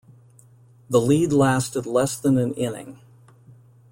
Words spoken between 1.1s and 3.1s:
lasted less than an inning.